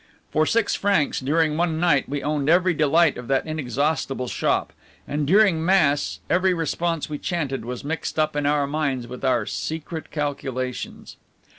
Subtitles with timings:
[0.31, 4.73] For six francs during one night we owned every delight of that inexhaustible shop!
[5.07, 9.45] and during Mass every response we chanted was mixed up in our minds with our
[9.45, 11.17] secret calculations.